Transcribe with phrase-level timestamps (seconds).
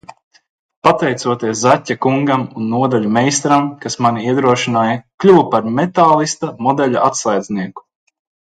[0.85, 7.89] "Pateicoties Zaķa kungam un nodaļu meistaram, kas mani iedrošināja kļuvu par "Metālista" modeļu atslēdznieku."